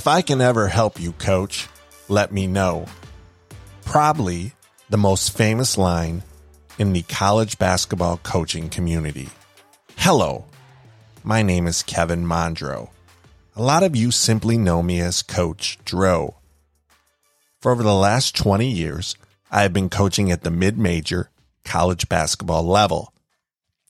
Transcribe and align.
If 0.00 0.06
I 0.06 0.22
can 0.22 0.40
ever 0.40 0.68
help 0.68 0.98
you, 0.98 1.12
coach, 1.12 1.68
let 2.08 2.32
me 2.32 2.46
know. 2.46 2.86
Probably 3.84 4.54
the 4.88 4.96
most 4.96 5.36
famous 5.36 5.76
line 5.76 6.22
in 6.78 6.94
the 6.94 7.02
college 7.02 7.58
basketball 7.58 8.16
coaching 8.22 8.70
community. 8.70 9.28
Hello, 9.98 10.46
my 11.22 11.42
name 11.42 11.66
is 11.66 11.82
Kevin 11.82 12.24
Mondro. 12.24 12.88
A 13.54 13.60
lot 13.60 13.82
of 13.82 13.94
you 13.94 14.10
simply 14.10 14.56
know 14.56 14.82
me 14.82 15.00
as 15.00 15.20
Coach 15.20 15.78
Dro. 15.84 16.36
For 17.60 17.70
over 17.70 17.82
the 17.82 17.92
last 17.92 18.34
20 18.34 18.66
years, 18.66 19.16
I 19.50 19.60
have 19.60 19.74
been 19.74 19.90
coaching 19.90 20.32
at 20.32 20.44
the 20.44 20.50
mid 20.50 20.78
major 20.78 21.28
college 21.62 22.08
basketball 22.08 22.62
level. 22.62 23.12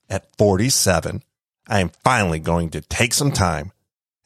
At 0.09 0.27
47, 0.39 1.23
I 1.69 1.79
am 1.79 1.93
finally 2.03 2.41
going 2.41 2.71
to 2.71 2.81
take 2.81 3.15
some 3.15 3.31
time 3.31 3.71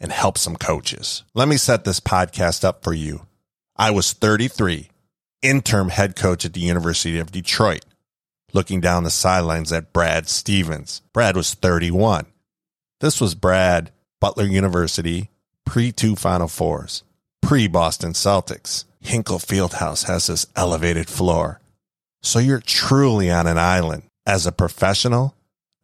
and 0.05 0.13
help 0.13 0.37
some 0.37 0.55
coaches. 0.55 1.25
Let 1.33 1.49
me 1.49 1.57
set 1.57 1.85
this 1.85 1.99
podcast 1.99 2.63
up 2.63 2.85
for 2.85 2.93
you. 2.93 3.27
I 3.75 3.91
was 3.91 4.13
33, 4.13 4.91
interim 5.41 5.89
head 5.89 6.15
coach 6.15 6.45
at 6.45 6.53
the 6.53 6.61
University 6.61 7.19
of 7.19 7.33
Detroit, 7.33 7.87
looking 8.53 8.83
down 8.83 9.05
the 9.05 9.11
sidelines 9.11 9.73
at 9.73 9.95
Brad 9.95 10.29
Stevens. 10.29 11.01
Brad 11.15 11.37
was 11.37 11.55
31. 11.55 12.27
This 13.01 13.19
was 13.19 13.35
Brad, 13.35 13.93
Butler 14.21 14.45
University, 14.45 15.31
pre 15.65 15.91
two 15.91 16.17
Final 16.17 16.49
Fours, 16.49 17.03
pre 17.41 17.67
Boston 17.67 18.13
Celtics. 18.13 18.85
Hinkle 19.01 19.39
Fieldhouse 19.39 20.05
has 20.05 20.27
this 20.27 20.47
elevated 20.55 21.09
floor. 21.09 21.63
So 22.23 22.39
you're 22.39 22.61
truly 22.61 23.31
on 23.31 23.47
an 23.47 23.57
island. 23.57 24.03
As 24.27 24.47
a 24.47 24.53
professional, 24.53 25.35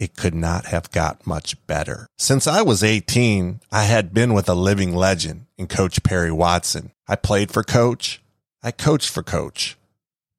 it 0.00 0.16
could 0.16 0.34
not 0.34 0.64
have 0.64 0.90
got 0.90 1.26
much 1.26 1.54
better. 1.66 2.06
Since 2.16 2.46
I 2.46 2.62
was 2.62 2.82
18, 2.82 3.60
I 3.70 3.84
had 3.84 4.14
been 4.14 4.32
with 4.32 4.48
a 4.48 4.54
living 4.54 4.96
legend 4.96 5.44
in 5.58 5.66
Coach 5.66 6.02
Perry 6.02 6.32
Watson. 6.32 6.92
I 7.06 7.16
played 7.16 7.52
for 7.52 7.62
Coach. 7.62 8.22
I 8.62 8.70
coached 8.70 9.10
for 9.10 9.22
Coach. 9.22 9.76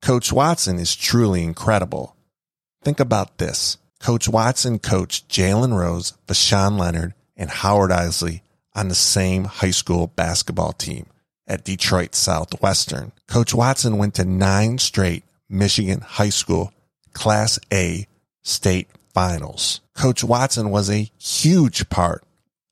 Coach 0.01 0.33
Watson 0.33 0.79
is 0.79 0.95
truly 0.95 1.43
incredible. 1.43 2.15
Think 2.83 2.99
about 2.99 3.37
this. 3.37 3.77
Coach 3.99 4.27
Watson 4.27 4.79
coached 4.79 5.29
Jalen 5.29 5.77
Rose, 5.77 6.13
Voshon 6.27 6.79
Lenard, 6.79 7.13
and 7.37 7.51
Howard 7.51 7.91
Eisley 7.91 8.41
on 8.73 8.87
the 8.87 8.95
same 8.95 9.43
high 9.43 9.69
school 9.69 10.07
basketball 10.07 10.73
team 10.73 11.05
at 11.45 11.63
Detroit 11.63 12.15
Southwestern. 12.15 13.11
Coach 13.27 13.53
Watson 13.53 13.99
went 13.99 14.15
to 14.15 14.25
nine 14.25 14.79
straight 14.79 15.23
Michigan 15.47 16.01
high 16.01 16.29
school 16.29 16.73
Class 17.13 17.59
A 17.71 18.07
state 18.41 18.87
finals. 19.13 19.81
Coach 19.95 20.23
Watson 20.23 20.69
was 20.69 20.89
a 20.89 21.09
huge 21.19 21.89
part 21.89 22.23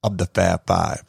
of 0.03 0.17
the 0.17 0.25
Fab 0.25 0.65
Five. 0.65 1.03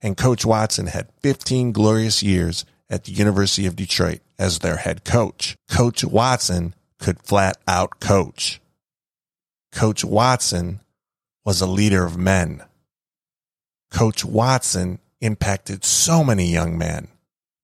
And 0.00 0.16
Coach 0.16 0.44
Watson 0.44 0.86
had 0.86 1.12
15 1.22 1.72
glorious 1.72 2.22
years 2.22 2.64
at 2.88 3.04
the 3.04 3.12
University 3.12 3.66
of 3.66 3.76
Detroit 3.76 4.20
as 4.38 4.60
their 4.60 4.76
head 4.76 5.04
coach. 5.04 5.56
Coach 5.68 6.04
Watson 6.04 6.74
could 6.98 7.22
flat 7.22 7.58
out 7.66 8.00
coach. 8.00 8.60
Coach 9.72 10.04
Watson 10.04 10.80
was 11.44 11.60
a 11.60 11.66
leader 11.66 12.04
of 12.04 12.16
men. 12.16 12.62
Coach 13.90 14.24
Watson 14.24 14.98
impacted 15.20 15.84
so 15.84 16.22
many 16.22 16.50
young 16.50 16.78
men, 16.78 17.08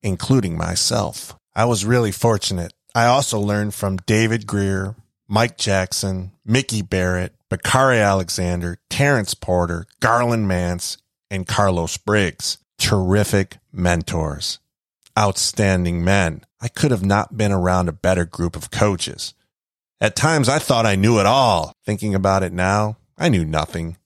including 0.02 0.56
myself. 0.56 1.36
I 1.54 1.66
was 1.66 1.84
really 1.84 2.12
fortunate. 2.12 2.72
I 2.94 3.06
also 3.06 3.38
learned 3.38 3.74
from 3.74 3.98
David 3.98 4.46
Grier, 4.46 4.94
Mike 5.28 5.56
Jackson, 5.56 6.32
Mickey 6.44 6.82
Barrett, 6.82 7.34
Bakari 7.48 7.98
Alexander, 7.98 8.78
Terrence 8.90 9.34
Porter, 9.34 9.86
Garland 10.00 10.48
Mance, 10.48 10.98
and 11.30 11.46
Carlos 11.46 11.96
Briggs. 11.96 12.58
Terrific 12.78 13.58
mentors. 13.72 14.58
Outstanding 15.18 16.04
men. 16.04 16.44
I 16.60 16.68
could 16.68 16.90
have 16.90 17.04
not 17.04 17.36
been 17.36 17.52
around 17.52 17.88
a 17.88 17.92
better 17.92 18.24
group 18.24 18.56
of 18.56 18.70
coaches. 18.70 19.34
At 20.00 20.16
times 20.16 20.48
I 20.48 20.58
thought 20.58 20.86
I 20.86 20.96
knew 20.96 21.18
it 21.20 21.26
all. 21.26 21.72
Thinking 21.86 22.14
about 22.14 22.42
it 22.42 22.52
now, 22.52 22.98
I 23.16 23.28
knew 23.28 23.44
nothing. 23.44 23.96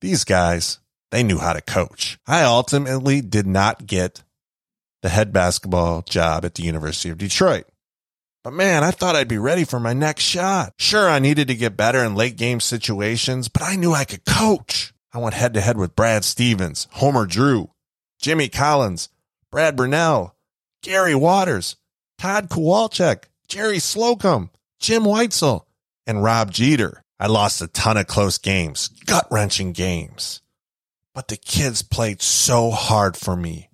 These 0.00 0.24
guys, 0.24 0.78
they 1.10 1.22
knew 1.22 1.38
how 1.38 1.52
to 1.52 1.60
coach. 1.60 2.18
I 2.26 2.44
ultimately 2.44 3.20
did 3.20 3.46
not 3.46 3.86
get 3.86 4.22
the 5.02 5.08
head 5.08 5.32
basketball 5.32 6.02
job 6.02 6.44
at 6.44 6.54
the 6.54 6.62
University 6.62 7.08
of 7.08 7.18
Detroit. 7.18 7.66
But 8.44 8.52
man, 8.52 8.82
I 8.82 8.90
thought 8.90 9.14
I'd 9.14 9.28
be 9.28 9.38
ready 9.38 9.64
for 9.64 9.78
my 9.78 9.92
next 9.92 10.24
shot. 10.24 10.74
Sure, 10.78 11.08
I 11.08 11.18
needed 11.18 11.48
to 11.48 11.54
get 11.54 11.76
better 11.76 12.02
in 12.02 12.14
late 12.14 12.36
game 12.36 12.60
situations, 12.60 13.48
but 13.48 13.62
I 13.62 13.76
knew 13.76 13.92
I 13.92 14.04
could 14.04 14.24
coach. 14.24 14.92
I 15.12 15.18
went 15.18 15.34
head 15.34 15.54
to 15.54 15.60
head 15.60 15.76
with 15.76 15.94
Brad 15.94 16.24
Stevens, 16.24 16.88
Homer 16.92 17.26
Drew, 17.26 17.70
Jimmy 18.20 18.48
Collins, 18.48 19.08
Brad 19.50 19.76
Brownell, 19.76 20.34
Gary 20.82 21.14
Waters, 21.14 21.76
Todd 22.18 22.48
Kowalczyk, 22.48 23.24
Jerry 23.46 23.78
Slocum, 23.78 24.50
Jim 24.80 25.04
Whitesell, 25.04 25.66
and 26.06 26.22
Rob 26.22 26.50
Jeter. 26.50 27.04
I 27.20 27.26
lost 27.26 27.62
a 27.62 27.68
ton 27.68 27.96
of 27.96 28.06
close 28.06 28.38
games, 28.38 28.88
gut 29.06 29.26
wrenching 29.30 29.72
games 29.72 30.42
but 31.14 31.28
the 31.28 31.36
kids 31.36 31.82
played 31.82 32.22
so 32.22 32.70
hard 32.70 33.16
for 33.16 33.36
me. 33.36 33.68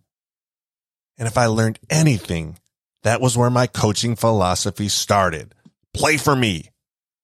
And 1.16 1.26
if 1.26 1.36
I 1.36 1.46
learned 1.46 1.78
anything, 1.90 2.58
that 3.02 3.20
was 3.20 3.36
where 3.36 3.50
my 3.50 3.66
coaching 3.66 4.16
philosophy 4.16 4.88
started. 4.88 5.54
Play 5.94 6.16
for 6.16 6.36
me, 6.36 6.70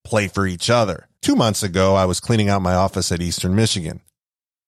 play 0.04 0.28
for 0.28 0.46
each 0.46 0.70
other. 0.70 1.08
Two 1.22 1.36
months 1.36 1.62
ago, 1.62 1.94
I 1.94 2.04
was 2.04 2.20
cleaning 2.20 2.48
out 2.48 2.62
my 2.62 2.74
office 2.74 3.10
at 3.12 3.22
Eastern 3.22 3.54
Michigan. 3.54 4.00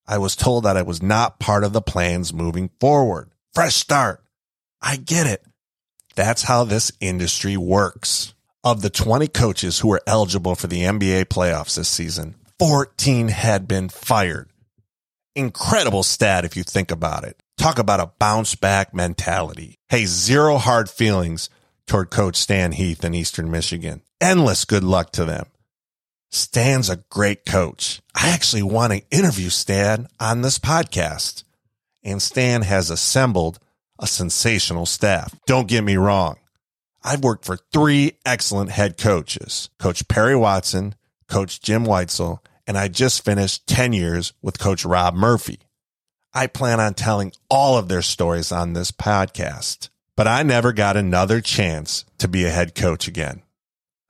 I 0.06 0.18
was 0.18 0.36
told 0.36 0.64
that 0.64 0.76
I 0.76 0.82
was 0.82 1.02
not 1.02 1.40
part 1.40 1.64
of 1.64 1.72
the 1.72 1.82
plans 1.82 2.32
moving 2.32 2.70
forward. 2.80 3.30
Fresh 3.54 3.74
start. 3.74 4.22
I 4.80 4.96
get 4.96 5.26
it. 5.26 5.44
That's 6.14 6.42
how 6.42 6.64
this 6.64 6.92
industry 7.00 7.56
works. 7.56 8.34
Of 8.64 8.82
the 8.82 8.90
20 8.90 9.28
coaches 9.28 9.78
who 9.78 9.88
were 9.88 10.02
eligible 10.06 10.54
for 10.54 10.66
the 10.66 10.82
NBA 10.82 11.26
playoffs 11.26 11.76
this 11.76 11.88
season, 11.88 12.34
14 12.58 13.28
had 13.28 13.68
been 13.68 13.88
fired 13.88 14.50
incredible 15.36 16.02
stat 16.02 16.44
if 16.44 16.56
you 16.56 16.64
think 16.64 16.90
about 16.90 17.24
it. 17.24 17.40
Talk 17.58 17.78
about 17.78 18.00
a 18.00 18.12
bounce 18.18 18.54
back 18.54 18.94
mentality. 18.94 19.78
Hey, 19.88 20.04
zero 20.04 20.58
hard 20.58 20.90
feelings 20.90 21.48
toward 21.86 22.10
Coach 22.10 22.36
Stan 22.36 22.72
Heath 22.72 23.04
in 23.04 23.14
Eastern 23.14 23.50
Michigan. 23.50 24.02
Endless 24.20 24.64
good 24.64 24.84
luck 24.84 25.10
to 25.12 25.24
them. 25.24 25.46
Stan's 26.30 26.90
a 26.90 27.02
great 27.08 27.46
coach. 27.46 28.02
I 28.14 28.28
actually 28.28 28.62
want 28.62 28.92
to 28.92 29.02
interview 29.10 29.48
Stan 29.48 30.06
on 30.20 30.42
this 30.42 30.58
podcast. 30.58 31.44
And 32.04 32.20
Stan 32.20 32.62
has 32.62 32.90
assembled 32.90 33.58
a 33.98 34.06
sensational 34.06 34.86
staff. 34.86 35.34
Don't 35.46 35.68
get 35.68 35.82
me 35.82 35.96
wrong. 35.96 36.36
I've 37.02 37.24
worked 37.24 37.44
for 37.44 37.58
three 37.72 38.18
excellent 38.26 38.70
head 38.70 38.98
coaches 38.98 39.70
Coach 39.78 40.06
Perry 40.08 40.36
Watson, 40.36 40.94
Coach 41.28 41.60
Jim 41.62 41.84
Whitesell, 41.84 42.40
and 42.66 42.76
I 42.76 42.88
just 42.88 43.24
finished 43.24 43.66
10 43.66 43.92
years 43.92 44.32
with 44.42 44.58
Coach 44.58 44.84
Rob 44.84 45.14
Murphy. 45.14 45.60
I 46.36 46.48
plan 46.48 46.80
on 46.80 46.92
telling 46.92 47.32
all 47.48 47.78
of 47.78 47.88
their 47.88 48.02
stories 48.02 48.52
on 48.52 48.74
this 48.74 48.90
podcast, 48.90 49.88
but 50.16 50.28
I 50.28 50.42
never 50.42 50.74
got 50.74 50.94
another 50.94 51.40
chance 51.40 52.04
to 52.18 52.28
be 52.28 52.44
a 52.44 52.50
head 52.50 52.74
coach 52.74 53.08
again. 53.08 53.40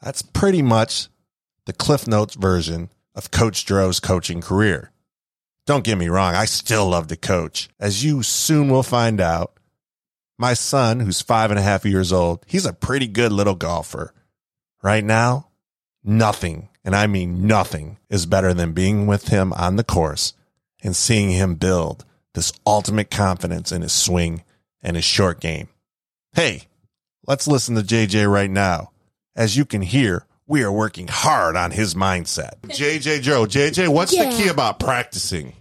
That's 0.03 0.23
pretty 0.23 0.61
much 0.61 1.07
the 1.67 1.73
Cliff 1.73 2.09
Notes 2.09 2.35
version 2.35 2.91
of 3.15 3.31
Coach 3.31 3.65
Dro's 3.65 4.01
coaching 4.01 4.41
career. 4.41 4.91
Don't 5.67 5.85
get 5.85 5.99
me 5.99 6.09
wrong, 6.09 6.35
I 6.35 6.47
still 6.47 6.89
love 6.89 7.07
to 7.07 7.17
coach. 7.17 7.69
As 7.79 8.05
you 8.05 8.25
soon 8.25 8.71
will 8.71 8.83
find 8.83 9.21
out, 9.21 9.57
my 10.37 10.53
son, 10.53 10.99
who's 10.99 11.23
five 11.23 11.53
and 11.53 11.61
a 11.61 11.63
half 11.63 11.85
years 11.85 12.13
old, 12.13 12.45
he's 12.49 12.67
a 12.67 12.73
pretty 12.73 13.07
good 13.07 13.31
little 13.31 13.55
golfer. 13.55 14.13
Right 14.83 15.05
now, 15.05 15.51
nothing 16.03 16.71
and 16.85 16.97
I 16.97 17.07
mean 17.07 17.47
nothing, 17.47 17.99
is 18.11 18.27
better 18.27 18.53
than 18.53 18.73
being 18.73 19.07
with 19.07 19.29
him 19.29 19.53
on 19.53 19.77
the 19.77 19.85
course 19.85 20.33
and 20.83 20.97
seeing 20.97 21.31
him 21.31 21.55
build 21.55 22.05
this 22.37 22.53
ultimate 22.65 23.11
confidence 23.11 23.73
in 23.73 23.83
his 23.83 23.93
swing 23.93 24.45
and 24.83 24.95
his 24.95 25.05
short 25.05 25.41
game. 25.41 25.69
Hey, 26.35 26.69
let's 27.27 27.49
listen 27.49 27.75
to 27.75 27.83
JJ 27.83 28.31
right 28.31 28.51
now. 28.51 28.93
As 29.35 29.57
you 29.57 29.65
can 29.65 29.83
hear, 29.83 30.27
we 30.47 30.63
are 30.63 30.71
working 30.71 31.09
hard 31.09 31.57
on 31.57 31.73
his 31.73 31.95
mindset. 31.95 32.61
JJ 32.63 33.23
Joe, 33.23 33.47
JJ, 33.47 33.89
what's 33.89 34.15
yeah. 34.15 34.31
the 34.31 34.37
key 34.37 34.49
about 34.49 34.79
practicing? 34.79 35.55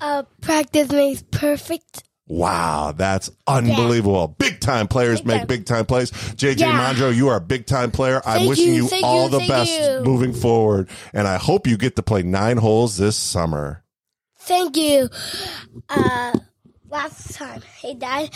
Uh, 0.00 0.24
practice 0.40 0.90
makes 0.90 1.22
perfect. 1.30 2.02
Wow, 2.26 2.94
that's 2.96 3.30
unbelievable. 3.46 4.34
Yeah. 4.40 4.48
Big 4.48 4.60
time 4.60 4.88
players 4.88 5.20
big 5.20 5.26
make 5.26 5.38
time. 5.40 5.46
big 5.48 5.66
time 5.66 5.86
plays. 5.86 6.10
JJ 6.12 6.60
yeah. 6.60 6.94
Mondro, 6.94 7.14
you 7.14 7.28
are 7.28 7.36
a 7.36 7.40
big 7.42 7.66
time 7.66 7.90
player. 7.90 8.22
I'm 8.24 8.48
wishing 8.48 8.74
you, 8.74 8.88
you 8.88 9.00
all 9.04 9.24
you, 9.24 9.38
the 9.38 9.46
best 9.46 9.70
you. 9.70 10.00
moving 10.02 10.32
forward. 10.32 10.88
And 11.12 11.28
I 11.28 11.36
hope 11.36 11.66
you 11.66 11.76
get 11.76 11.96
to 11.96 12.02
play 12.02 12.22
nine 12.22 12.56
holes 12.56 12.96
this 12.96 13.16
summer. 13.16 13.81
Thank 14.44 14.76
you. 14.76 15.08
Uh, 15.88 16.38
last 16.90 17.34
time, 17.34 17.62
hey 17.80 17.94
dad, 17.94 18.30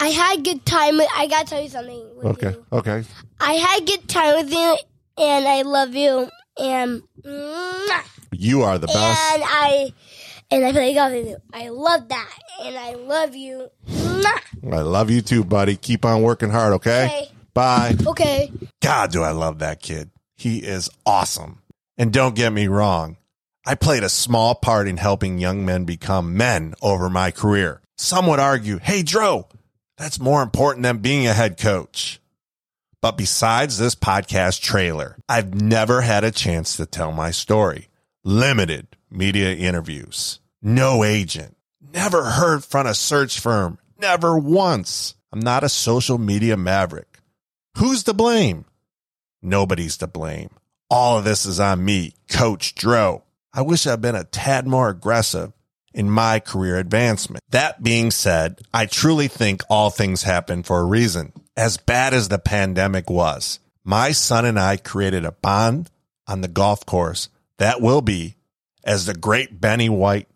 I 0.00 0.08
had 0.08 0.44
good 0.44 0.66
time. 0.66 1.00
I 1.00 1.26
gotta 1.28 1.46
tell 1.46 1.62
you 1.62 1.68
something. 1.68 2.10
okay. 2.24 2.50
You. 2.50 2.66
Okay. 2.72 3.04
I 3.40 3.52
had 3.54 3.86
good 3.86 4.08
time 4.08 4.36
with 4.36 4.52
you, 4.52 4.76
and 5.18 5.46
I 5.46 5.62
love 5.62 5.94
you. 5.94 6.28
And 6.58 7.02
you 8.32 8.62
are 8.62 8.78
the 8.78 8.86
best. 8.88 8.98
And 9.34 9.42
I 9.44 9.92
and 10.50 10.64
I 10.64 10.72
play 10.72 10.94
golf 10.94 11.12
with 11.12 11.28
you. 11.28 11.36
I 11.52 11.68
love 11.68 12.08
that, 12.08 12.38
and 12.62 12.76
I 12.76 12.94
love 12.94 13.34
you. 13.34 13.68
I 14.70 14.80
love 14.80 15.10
you 15.10 15.22
too, 15.22 15.44
buddy. 15.44 15.76
Keep 15.76 16.04
on 16.04 16.22
working 16.22 16.50
hard, 16.50 16.74
okay? 16.74 17.06
Okay. 17.06 17.30
Bye. 17.54 17.96
Okay. 18.06 18.52
God, 18.80 19.12
do 19.12 19.22
I 19.22 19.30
love 19.30 19.58
that 19.60 19.80
kid. 19.80 20.10
He 20.36 20.58
is 20.58 20.90
awesome. 21.06 21.62
And 21.98 22.12
don't 22.12 22.34
get 22.34 22.52
me 22.52 22.66
wrong. 22.68 23.16
I 23.64 23.76
played 23.76 24.02
a 24.02 24.08
small 24.08 24.56
part 24.56 24.88
in 24.88 24.96
helping 24.96 25.38
young 25.38 25.64
men 25.64 25.84
become 25.84 26.36
men 26.36 26.74
over 26.82 27.08
my 27.08 27.30
career. 27.30 27.80
Some 27.96 28.26
would 28.26 28.40
argue, 28.40 28.78
hey, 28.78 29.04
Dro, 29.04 29.46
that's 29.96 30.18
more 30.18 30.42
important 30.42 30.82
than 30.82 30.98
being 30.98 31.28
a 31.28 31.32
head 31.32 31.58
coach. 31.58 32.20
But 33.00 33.16
besides 33.16 33.78
this 33.78 33.94
podcast 33.94 34.62
trailer, 34.62 35.16
I've 35.28 35.54
never 35.54 36.00
had 36.00 36.24
a 36.24 36.32
chance 36.32 36.76
to 36.76 36.86
tell 36.86 37.12
my 37.12 37.30
story. 37.30 37.88
Limited 38.24 38.88
media 39.10 39.54
interviews, 39.54 40.40
no 40.60 41.04
agent, 41.04 41.56
never 41.80 42.30
heard 42.30 42.64
from 42.64 42.88
a 42.88 42.94
search 42.94 43.38
firm, 43.38 43.78
never 43.96 44.36
once. 44.36 45.14
I'm 45.32 45.40
not 45.40 45.62
a 45.62 45.68
social 45.68 46.18
media 46.18 46.56
maverick. 46.56 47.18
Who's 47.78 48.02
to 48.04 48.12
blame? 48.12 48.64
Nobody's 49.40 49.96
to 49.98 50.08
blame. 50.08 50.50
All 50.90 51.18
of 51.18 51.24
this 51.24 51.46
is 51.46 51.60
on 51.60 51.84
me, 51.84 52.14
Coach 52.28 52.74
Dro. 52.74 53.22
I 53.54 53.62
wish 53.62 53.86
I'd 53.86 54.00
been 54.00 54.14
a 54.14 54.24
tad 54.24 54.66
more 54.66 54.88
aggressive 54.88 55.52
in 55.92 56.08
my 56.10 56.40
career 56.40 56.78
advancement. 56.78 57.42
That 57.50 57.82
being 57.82 58.10
said, 58.10 58.60
I 58.72 58.86
truly 58.86 59.28
think 59.28 59.62
all 59.68 59.90
things 59.90 60.22
happen 60.22 60.62
for 60.62 60.80
a 60.80 60.84
reason. 60.84 61.32
As 61.56 61.76
bad 61.76 62.14
as 62.14 62.28
the 62.28 62.38
pandemic 62.38 63.10
was, 63.10 63.60
my 63.84 64.12
son 64.12 64.46
and 64.46 64.58
I 64.58 64.78
created 64.78 65.26
a 65.26 65.32
bond 65.32 65.90
on 66.26 66.40
the 66.40 66.48
golf 66.48 66.86
course 66.86 67.28
that 67.58 67.82
will 67.82 68.00
be, 68.00 68.36
as 68.84 69.04
the 69.06 69.14
great 69.14 69.60
Benny 69.60 69.88
White 69.88 70.28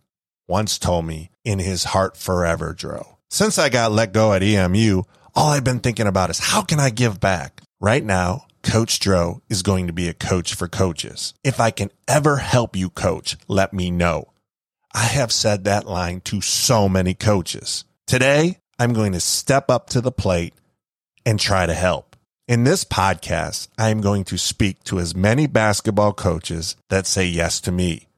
once 0.46 0.78
told 0.78 1.06
me, 1.06 1.30
in 1.44 1.58
his 1.58 1.84
heart 1.84 2.16
forever, 2.16 2.74
Dro. 2.74 3.18
Since 3.30 3.58
I 3.58 3.68
got 3.68 3.92
let 3.92 4.12
go 4.12 4.32
at 4.32 4.42
EMU, 4.42 5.02
all 5.34 5.50
I've 5.50 5.64
been 5.64 5.80
thinking 5.80 6.06
about 6.06 6.30
is 6.30 6.38
how 6.38 6.62
can 6.62 6.78
I 6.80 6.90
give 6.90 7.18
back? 7.18 7.62
Right 7.80 8.04
now, 8.04 8.45
Coach 8.66 8.98
Dro 8.98 9.42
is 9.48 9.62
going 9.62 9.86
to 9.86 9.92
be 9.92 10.08
a 10.08 10.12
coach 10.12 10.54
for 10.54 10.66
coaches. 10.66 11.34
If 11.44 11.60
I 11.60 11.70
can 11.70 11.90
ever 12.08 12.38
help 12.38 12.74
you 12.74 12.90
coach, 12.90 13.36
let 13.46 13.72
me 13.72 13.92
know. 13.92 14.32
I 14.92 15.04
have 15.04 15.30
said 15.30 15.62
that 15.64 15.86
line 15.86 16.20
to 16.22 16.40
so 16.40 16.88
many 16.88 17.14
coaches. 17.14 17.84
Today, 18.08 18.58
I'm 18.76 18.92
going 18.92 19.12
to 19.12 19.20
step 19.20 19.70
up 19.70 19.88
to 19.90 20.00
the 20.00 20.10
plate 20.10 20.52
and 21.24 21.38
try 21.38 21.64
to 21.66 21.74
help. 21.74 22.16
In 22.48 22.64
this 22.64 22.84
podcast, 22.84 23.68
I 23.78 23.90
am 23.90 24.00
going 24.00 24.24
to 24.24 24.36
speak 24.36 24.82
to 24.84 24.98
as 24.98 25.14
many 25.14 25.46
basketball 25.46 26.12
coaches 26.12 26.74
that 26.90 27.06
say 27.06 27.24
yes 27.24 27.60
to 27.62 27.72
me. 27.72 28.08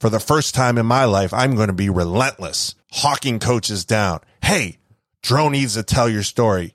For 0.00 0.08
the 0.08 0.20
first 0.20 0.54
time 0.54 0.78
in 0.78 0.86
my 0.86 1.04
life, 1.04 1.34
I'm 1.34 1.54
going 1.54 1.68
to 1.68 1.74
be 1.74 1.90
relentless, 1.90 2.74
hawking 2.92 3.38
coaches 3.38 3.84
down. 3.84 4.20
Hey, 4.42 4.78
Dro 5.22 5.50
needs 5.50 5.74
to 5.74 5.82
tell 5.82 6.08
your 6.08 6.22
story, 6.22 6.72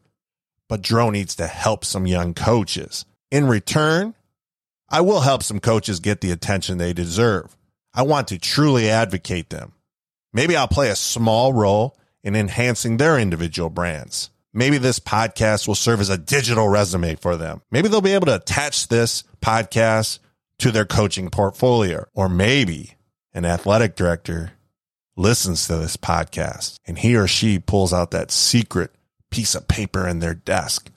but 0.70 0.84
Dro 0.84 1.10
needs 1.10 1.36
to 1.38 1.48
help 1.48 1.84
some 1.84 2.06
young 2.06 2.36
coaches. 2.36 3.06
In 3.34 3.48
return, 3.48 4.14
I 4.90 5.02
will 5.02 5.22
help 5.22 5.42
some 5.42 5.60
coaches 5.60 6.00
get 6.00 6.22
the 6.22 6.30
attention 6.30 6.78
they 6.78 6.94
deserve. 6.94 7.58
I 7.92 8.04
want 8.04 8.28
to 8.28 8.38
truly 8.38 8.92
advocate 8.92 9.50
them. 9.50 9.74
Maybe 10.34 10.56
I'll 10.56 10.68
play 10.68 10.92
a 10.92 10.96
small 10.96 11.52
role 11.52 11.98
in 12.24 12.36
enhancing 12.36 12.98
their 12.98 13.18
individual 13.18 13.72
brands. 13.72 14.30
Maybe 14.54 14.78
this 14.78 15.00
podcast 15.00 15.68
will 15.68 15.74
serve 15.74 16.00
as 16.00 16.12
a 16.12 16.18
digital 16.20 16.70
resume 16.70 17.16
for 17.16 17.36
them. 17.36 17.64
Maybe 17.72 17.88
they'll 17.88 18.02
be 18.02 18.14
able 18.14 18.28
to 18.28 18.36
attach 18.36 18.88
this 18.88 19.24
podcast 19.42 20.20
to 20.60 20.70
their 20.70 20.86
coaching 20.86 21.32
portfolio. 21.32 22.06
Or 22.14 22.30
maybe 22.30 22.98
an 23.34 23.46
athletic 23.46 23.96
director 23.96 24.52
listens 25.18 25.66
to 25.66 25.78
this 25.78 25.98
podcast 25.98 26.76
and 26.86 27.00
he 27.00 27.16
or 27.16 27.26
she 27.26 27.58
pulls 27.58 27.94
out 27.94 28.12
that 28.12 28.30
secret 28.30 28.92
piece 29.32 29.56
of 29.56 29.68
paper 29.68 30.08
in 30.08 30.20
their 30.20 30.36
desk 30.36 30.92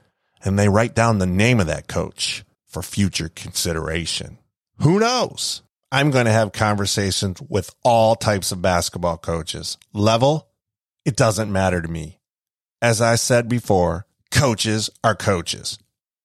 and 0.46 0.58
they 0.58 0.68
write 0.68 0.94
down 0.94 1.18
the 1.18 1.26
name 1.26 1.60
of 1.60 1.66
that 1.66 1.88
coach 1.88 2.44
for 2.66 2.82
future 2.82 3.28
consideration. 3.28 4.38
Who 4.80 5.00
knows? 5.00 5.62
I'm 5.90 6.10
going 6.10 6.26
to 6.26 6.32
have 6.32 6.52
conversations 6.52 7.40
with 7.48 7.74
all 7.82 8.14
types 8.14 8.52
of 8.52 8.62
basketball 8.62 9.18
coaches. 9.18 9.76
Level, 9.92 10.48
it 11.04 11.16
doesn't 11.16 11.52
matter 11.52 11.82
to 11.82 11.88
me. 11.88 12.20
As 12.80 13.00
I 13.00 13.16
said 13.16 13.48
before, 13.48 14.06
coaches 14.30 14.90
are 15.02 15.14
coaches. 15.14 15.78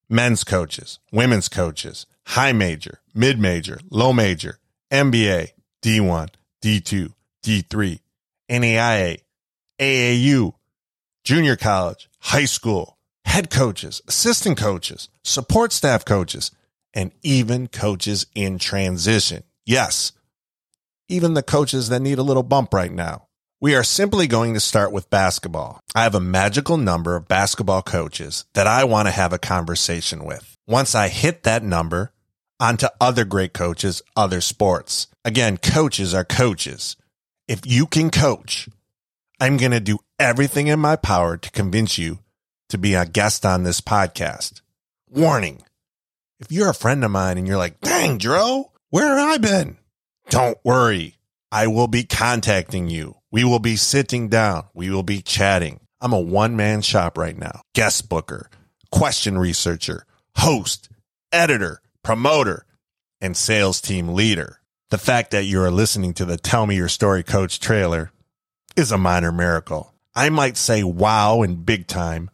Men's 0.09 0.44
coaches, 0.44 1.00
women's 1.12 1.47
coaches, 1.47 2.06
high 2.27 2.51
major, 2.51 3.00
mid 3.13 3.39
major, 3.39 3.79
low 3.89 4.12
major, 4.12 4.59
NBA, 4.91 5.51
D1, 5.81 6.29
D2, 6.62 7.13
D3, 7.44 8.00
NAIA, 8.50 9.21
AAU, 9.79 10.53
junior 11.23 11.56
college, 11.56 12.09
high 12.19 12.45
school, 12.45 12.97
head 13.31 13.50
coaches, 13.50 14.01
assistant 14.10 14.57
coaches, 14.57 15.07
support 15.24 15.72
staff 15.72 16.04
coaches, 16.04 16.51
and 16.94 17.13
even 17.24 17.66
coaches 17.69 18.25
in 18.36 18.60
transition. 18.60 19.42
Yes, 19.66 20.12
even 21.07 21.33
the 21.33 21.42
coaches 21.42 21.88
that 21.88 22.01
need 22.01 22.18
a 22.18 22.24
little 22.24 22.44
bump 22.44 22.74
right 22.74 22.92
now. 22.92 23.28
We 23.62 23.74
are 23.74 23.86
simply 23.86 24.28
going 24.28 24.54
to 24.56 24.60
start 24.60 24.92
with 24.92 25.10
basketball. 25.10 25.80
I 25.95 26.04
have 26.04 26.13
a 26.13 26.19
magical 26.19 26.75
number 26.75 27.16
of 27.16 27.30
basketball 27.30 27.83
coaches 27.83 28.44
that 28.54 28.68
I 28.68 28.83
want 28.83 29.07
to 29.07 29.13
have 29.13 29.31
a 29.31 29.39
conversation 29.39 30.25
with. 30.25 30.57
Once 30.68 30.94
I 30.94 31.07
hit 31.07 31.44
that 31.44 31.63
number, 31.63 32.12
onto 32.60 32.88
other 33.00 33.24
great 33.24 33.54
coaches, 33.54 34.01
other 34.13 34.42
sports. 34.42 35.07
Again, 35.24 35.57
coaches 35.57 36.13
are 36.13 36.25
coaches. 36.25 36.98
If 37.48 37.66
you 37.66 37.86
can 37.86 38.10
coach, 38.10 38.68
I'm 39.39 39.56
going 39.56 39.72
to 39.72 39.80
do 39.80 40.00
everything 40.19 40.68
in 40.68 40.81
my 40.81 40.98
power 40.98 41.38
to 41.38 41.51
convince 41.51 41.98
you 41.98 42.19
to 42.71 42.77
be 42.77 42.94
a 42.94 43.06
guest 43.06 43.45
on 43.45 43.63
this 43.63 43.81
podcast. 43.81 44.62
Warning. 45.09 45.62
If 46.39 46.51
you're 46.51 46.69
a 46.69 46.73
friend 46.73 47.03
of 47.03 47.12
mine 47.12 47.38
and 47.38 47.47
you're 47.47 47.57
like, 47.57 47.81
dang, 47.81 48.18
Dro, 48.18 48.71
where 48.89 49.18
have 49.18 49.29
I 49.29 49.38
been? 49.38 49.77
Don't 50.29 50.57
worry. 50.63 51.18
I 51.51 51.68
will 51.68 51.88
be 51.88 52.06
contacting 52.06 52.89
you. 52.89 53.18
We 53.29 53.44
will 53.44 53.59
be 53.59 53.75
sitting 53.75 54.30
down. 54.30 54.68
We 54.73 54.90
will 54.90 55.04
be 55.04 55.21
chatting. 55.21 55.81
I'm 55.99 56.13
a 56.13 56.19
one 56.19 56.56
man 56.56 56.81
shop 56.81 57.18
right 57.18 57.37
now. 57.37 57.61
Guest 57.75 58.07
booker, 58.07 58.49
question 58.90 59.37
researcher, 59.37 60.06
host, 60.37 60.90
editor, 61.31 61.81
promoter, 62.04 62.66
and 63.19 63.35
sales 63.35 63.81
team 63.81 64.13
leader. 64.13 64.61
The 64.92 64.97
fact 64.97 65.31
that 65.31 65.44
you 65.44 65.61
are 65.61 65.71
listening 65.71 66.13
to 66.16 66.25
the 66.25 66.37
Tell 66.37 66.66
Me 66.66 66.78
Your 66.78 66.90
Story 66.90 67.21
Coach 67.21 67.59
trailer 67.59 68.11
is 68.78 68.94
a 68.94 68.97
minor 68.97 69.31
miracle. 69.33 69.94
I 70.16 70.30
might 70.30 70.56
say 70.56 70.83
wow 70.83 71.42
and 71.42 71.66
big 71.66 71.87
time 71.87 72.30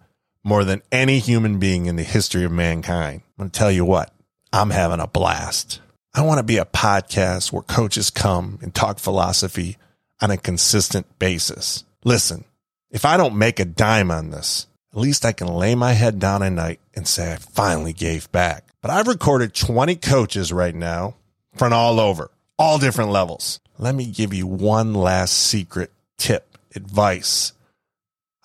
more 0.47 0.63
than 0.63 0.81
any 0.93 1.19
human 1.19 1.59
being 1.59 1.87
in 1.87 1.97
the 1.97 2.03
history 2.03 2.45
of 2.45 2.51
mankind. 2.53 3.21
I'm 3.37 3.43
going 3.43 3.49
to 3.49 3.59
tell 3.59 3.69
you 3.69 3.83
what, 3.83 4.13
I'm 4.53 4.69
having 4.69 5.01
a 5.01 5.07
blast. 5.07 5.81
I 6.13 6.21
want 6.21 6.37
to 6.37 6.43
be 6.43 6.55
a 6.55 6.63
podcast 6.63 7.51
where 7.51 7.63
coaches 7.63 8.09
come 8.09 8.57
and 8.61 8.73
talk 8.73 8.97
philosophy 8.97 9.75
on 10.21 10.31
a 10.31 10.37
consistent 10.37 11.19
basis. 11.19 11.83
Listen, 12.05 12.45
if 12.89 13.03
I 13.03 13.17
don't 13.17 13.37
make 13.37 13.59
a 13.59 13.65
dime 13.65 14.09
on 14.09 14.29
this, 14.29 14.67
at 14.93 14.99
least 14.99 15.25
I 15.25 15.33
can 15.33 15.47
lay 15.47 15.75
my 15.75 15.91
head 15.91 16.17
down 16.17 16.41
at 16.41 16.53
night 16.53 16.79
and 16.95 17.05
say 17.05 17.33
I 17.33 17.35
finally 17.35 17.91
gave 17.91 18.31
back. 18.31 18.63
But 18.81 18.89
I've 18.89 19.09
recorded 19.09 19.53
20 19.53 19.97
coaches 19.97 20.53
right 20.53 20.73
now 20.73 21.15
from 21.55 21.73
all 21.73 21.99
over, 21.99 22.31
all 22.57 22.79
different 22.79 23.11
levels. 23.11 23.59
Let 23.77 23.95
me 23.95 24.05
give 24.05 24.33
you 24.33 24.47
one 24.47 24.93
last 24.93 25.33
secret 25.33 25.91
tip, 26.17 26.57
advice 26.73 27.51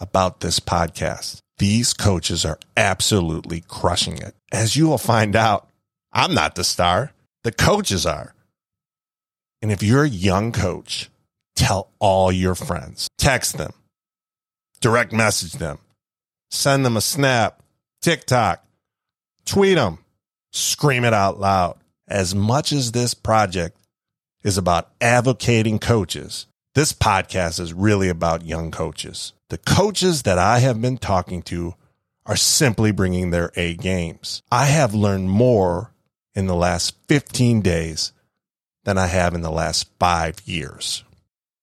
about 0.00 0.40
this 0.40 0.58
podcast. 0.58 1.42
These 1.62 1.94
coaches 1.94 2.44
are 2.44 2.58
absolutely 2.76 3.60
crushing 3.60 4.18
it. 4.18 4.34
As 4.50 4.74
you 4.74 4.88
will 4.88 4.98
find 4.98 5.36
out, 5.36 5.68
I'm 6.12 6.34
not 6.34 6.56
the 6.56 6.64
star. 6.64 7.12
The 7.44 7.52
coaches 7.52 8.04
are. 8.04 8.34
And 9.62 9.70
if 9.70 9.80
you're 9.80 10.02
a 10.02 10.08
young 10.08 10.50
coach, 10.50 11.08
tell 11.54 11.92
all 12.00 12.32
your 12.32 12.56
friends, 12.56 13.06
text 13.16 13.58
them, 13.58 13.74
direct 14.80 15.12
message 15.12 15.52
them, 15.52 15.78
send 16.50 16.84
them 16.84 16.96
a 16.96 17.00
snap, 17.00 17.62
TikTok, 18.00 18.66
tweet 19.46 19.76
them, 19.76 19.98
scream 20.50 21.04
it 21.04 21.14
out 21.14 21.38
loud. 21.38 21.78
As 22.08 22.34
much 22.34 22.72
as 22.72 22.90
this 22.90 23.14
project 23.14 23.78
is 24.42 24.58
about 24.58 24.90
advocating 25.00 25.78
coaches, 25.78 26.48
this 26.74 26.92
podcast 26.94 27.60
is 27.60 27.74
really 27.74 28.08
about 28.08 28.46
young 28.46 28.70
coaches. 28.70 29.34
The 29.50 29.58
coaches 29.58 30.22
that 30.22 30.38
I 30.38 30.60
have 30.60 30.80
been 30.80 30.96
talking 30.96 31.42
to 31.42 31.74
are 32.24 32.36
simply 32.36 32.92
bringing 32.92 33.30
their 33.30 33.52
A 33.56 33.74
games. 33.74 34.42
I 34.50 34.66
have 34.66 34.94
learned 34.94 35.28
more 35.28 35.92
in 36.34 36.46
the 36.46 36.54
last 36.54 36.96
15 37.08 37.60
days 37.60 38.12
than 38.84 38.96
I 38.96 39.06
have 39.08 39.34
in 39.34 39.42
the 39.42 39.50
last 39.50 39.90
five 39.98 40.36
years. 40.46 41.04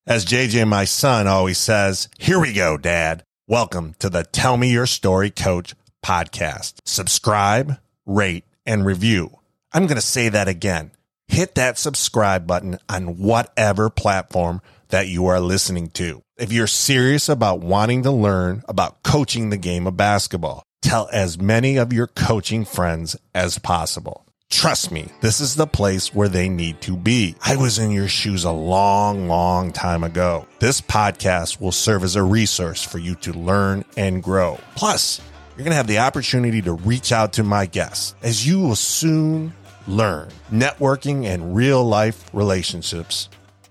As 0.06 0.26
JJ, 0.26 0.68
my 0.68 0.86
son, 0.86 1.26
always 1.26 1.58
says, 1.58 2.08
here 2.20 2.40
we 2.40 2.54
go, 2.54 2.78
dad. 2.78 3.24
Welcome 3.48 3.96
to 3.98 4.12
the 4.12 4.24
Tell 4.24 4.58
Me 4.58 4.72
Your 4.72 4.86
Story 4.86 5.32
Coach 5.32 5.74
podcast. 6.06 6.76
Subscribe, 6.86 7.80
rate, 8.06 8.44
and 8.64 8.86
review. 8.86 9.40
I'm 9.74 9.88
going 9.88 9.96
to 9.96 10.02
say 10.02 10.30
that 10.30 10.48
again. 10.48 10.92
Hit 11.28 11.56
that 11.56 11.80
subscribe 11.80 12.46
button 12.46 12.78
on 12.88 13.18
whatever 13.18 13.90
platform 13.90 14.62
that 14.90 15.08
you 15.08 15.28
are 15.28 15.40
listening 15.40 15.90
to. 15.92 16.22
If 16.38 16.52
you're 16.52 16.68
serious 16.68 17.30
about 17.30 17.62
wanting 17.62 18.04
to 18.04 18.12
learn 18.12 18.64
about 18.68 19.04
coaching 19.04 19.50
the 19.50 19.58
game 19.58 19.88
of 19.88 19.98
basketball, 19.98 20.64
tell 20.82 21.10
as 21.12 21.40
many 21.40 21.78
of 21.78 21.94
your 21.94 22.08
coaching 22.08 22.66
friends 22.66 23.16
as 23.34 23.58
possible. 23.60 24.26
Trust 24.50 24.92
me, 24.92 25.10
this 25.22 25.40
is 25.40 25.56
the 25.56 25.68
place 25.68 26.14
where 26.14 26.28
they 26.28 26.50
need 26.50 26.82
to 26.82 26.98
be. 26.98 27.36
I 27.46 27.56
was 27.56 27.78
in 27.78 27.92
your 27.92 28.08
shoes 28.08 28.44
a 28.44 28.52
long, 28.52 29.28
long 29.28 29.72
time 29.72 30.04
ago. 30.04 30.48
This 30.58 30.82
podcast 30.82 31.62
will 31.62 31.72
serve 31.72 32.04
as 32.04 32.16
a 32.16 32.24
resource 32.24 32.84
for 32.84 32.98
you 32.98 33.14
to 33.16 33.34
learn 33.34 33.86
and 33.96 34.24
grow. 34.24 34.60
Plus, 34.76 35.22
you're 35.56 35.66
going 35.66 35.72
to 35.72 35.76
have 35.76 35.88
the 35.88 36.00
opportunity 36.00 36.64
to 36.64 36.74
reach 36.74 37.12
out 37.12 37.34
to 37.34 37.44
my 37.44 37.68
guests 37.68 38.16
as 38.24 38.48
you 38.48 38.60
will 38.60 38.76
soon 38.76 39.54
learn. 39.88 40.30
Networking 40.52 41.26
and 41.26 41.56
real 41.56 41.84
life 41.86 42.28
relationships 42.34 43.30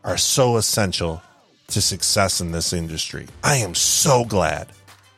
are 0.08 0.16
so 0.16 0.56
essential 0.56 1.20
to 1.66 1.82
success 1.82 2.40
in 2.40 2.50
this 2.50 2.72
industry. 2.72 3.26
I 3.44 3.56
am 3.56 3.74
so 3.74 4.24
glad 4.24 4.68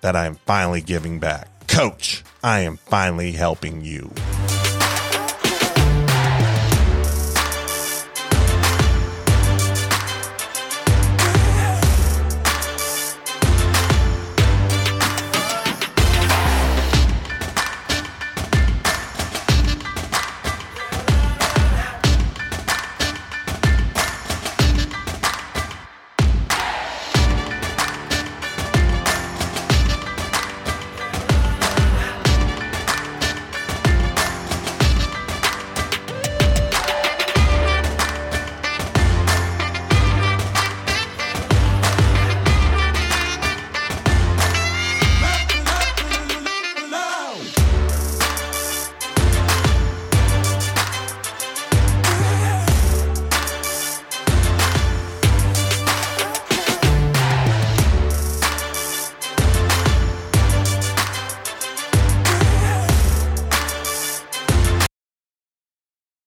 that 0.01 0.17
I 0.17 0.27
am 0.27 0.35
finally 0.47 0.81
giving 0.81 1.21
back. 1.21 1.69
Coach, 1.69 2.25
I 2.43 2.63
am 2.63 2.77
finally 2.77 3.31
helping 3.31 3.85
you. 3.85 4.11